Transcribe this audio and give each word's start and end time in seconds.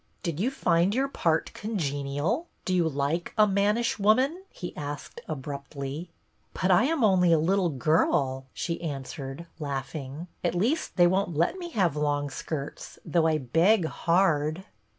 "Did 0.23 0.39
you 0.39 0.49
find 0.49 0.95
your 0.95 1.07
part 1.07 1.53
congenial 1.53 2.47
Do 2.65 2.73
you 2.73 2.89
like 2.89 3.35
a 3.37 3.45
mannish 3.47 3.99
woman?" 3.99 4.43
he 4.49 4.75
asked 4.75 5.21
abruptly." 5.27 6.09
But 6.59 6.71
I 6.71 6.85
am 6.85 7.03
only 7.03 7.31
a 7.31 7.37
little 7.37 7.69
girl," 7.69 8.47
she 8.51 8.81
answered, 8.81 9.45
laughing." 9.59 10.25
At 10.43 10.55
least 10.55 10.95
they 10.97 11.05
won't 11.05 11.37
let 11.37 11.59
me 11.59 11.69
have 11.73 11.95
long 11.95 12.31
skirts, 12.31 12.97
though 13.05 13.27
I 13.27 13.37
beg 13.37 13.85
hard." 13.85 14.65